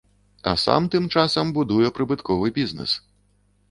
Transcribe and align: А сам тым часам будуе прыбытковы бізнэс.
А 0.51 0.53
сам 0.63 0.87
тым 0.95 1.05
часам 1.17 1.53
будуе 1.61 1.95
прыбытковы 2.01 2.55
бізнэс. 2.61 3.01